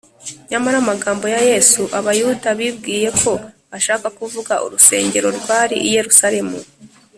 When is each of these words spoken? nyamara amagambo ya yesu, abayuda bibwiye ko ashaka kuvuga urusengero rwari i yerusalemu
nyamara 0.49 0.75
amagambo 0.83 1.25
ya 1.33 1.41
yesu, 1.49 1.81
abayuda 1.99 2.47
bibwiye 2.59 3.09
ko 3.21 3.31
ashaka 3.77 4.07
kuvuga 4.17 4.53
urusengero 4.65 5.27
rwari 5.39 5.75
i 5.87 5.89
yerusalemu 5.95 6.57